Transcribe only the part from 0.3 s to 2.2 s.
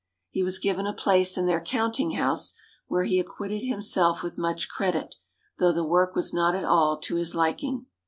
He was given a place in their counting